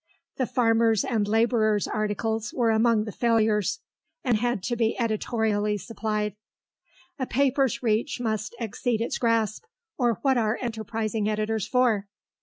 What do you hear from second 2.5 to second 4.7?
were among the failures, and had